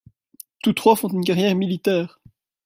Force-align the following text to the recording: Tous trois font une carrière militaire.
Tous 0.63 0.73
trois 0.73 0.95
font 0.95 1.09
une 1.09 1.23
carrière 1.23 1.53
militaire. 1.53 2.19